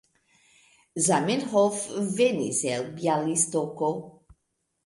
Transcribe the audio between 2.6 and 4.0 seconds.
el Bjalistoko.